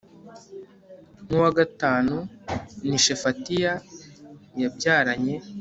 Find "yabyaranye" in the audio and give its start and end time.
4.61-5.35